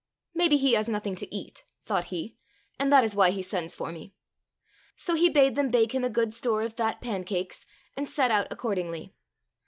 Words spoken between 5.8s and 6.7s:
him a good store